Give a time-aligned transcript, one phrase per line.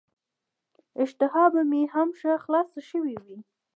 [1.01, 3.37] اشتها به مو هم ښه خلاصه شوې وي.